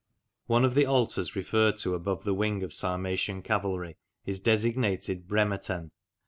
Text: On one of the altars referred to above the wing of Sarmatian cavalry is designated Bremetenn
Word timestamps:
On 0.49 0.53
one 0.55 0.65
of 0.65 0.73
the 0.73 0.87
altars 0.87 1.35
referred 1.35 1.77
to 1.77 1.93
above 1.93 2.23
the 2.23 2.33
wing 2.33 2.63
of 2.63 2.73
Sarmatian 2.73 3.43
cavalry 3.43 3.97
is 4.25 4.39
designated 4.39 5.27
Bremetenn 5.27 5.91